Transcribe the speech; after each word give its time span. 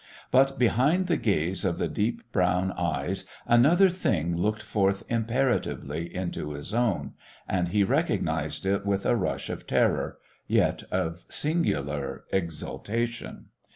But 0.31 0.57
behind 0.57 1.05
the 1.05 1.15
gaze 1.15 1.63
of 1.63 1.77
the 1.77 1.87
deep 1.87 2.23
brown 2.31 2.71
eyes 2.71 3.25
another 3.45 3.91
thing 3.91 4.35
looked 4.35 4.63
forth 4.63 5.03
imperatively 5.09 6.11
into 6.15 6.53
his 6.53 6.73
own. 6.73 7.13
And 7.47 7.67
he 7.67 7.83
recognised 7.83 8.65
it 8.65 8.83
with 8.83 9.05
a 9.05 9.15
rush 9.15 9.47
of 9.51 9.67
terror, 9.67 10.17
yet 10.47 10.81
of 10.91 11.23
singular 11.29 12.23
exultation. 12.31 13.49